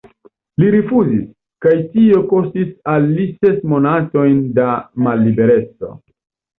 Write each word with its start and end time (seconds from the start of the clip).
Li 0.61 0.69
rifuzis, 0.75 1.27
kaj 1.65 1.75
tio 1.91 2.23
kostis 2.33 2.73
al 2.97 3.07
li 3.21 3.29
ses 3.37 3.63
monatojn 3.77 4.45
da 4.61 4.71
mallibereco. 5.07 5.97